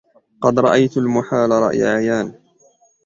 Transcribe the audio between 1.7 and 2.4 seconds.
عيان